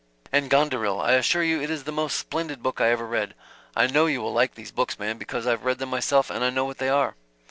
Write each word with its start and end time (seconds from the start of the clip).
And 0.31 0.49
'Gonderil,' 0.49 0.99
I 0.99 1.11
assure 1.11 1.43
you 1.43 1.61
it 1.61 1.69
is 1.69 1.83
the 1.83 1.91
most 1.91 2.15
splendid 2.17 2.63
book 2.63 2.81
I 2.81 2.89
ever 2.89 3.05
read. 3.05 3.35
I 3.75 3.85
know 3.85 4.07
you 4.07 4.19
will 4.23 4.33
like 4.33 4.55
these 4.55 4.71
books, 4.71 4.97
ma'm, 4.97 5.19
because 5.19 5.45
I've 5.45 5.63
read 5.63 5.77
them 5.77 5.89
myself 5.89 6.31
and 6.31 6.43
I 6.43 6.49
know 6.49 6.65
what 6.65 6.79
they 6.79 6.89
are." 6.89 7.13